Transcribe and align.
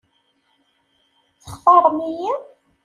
Textaṛem-iyi? 1.41 2.31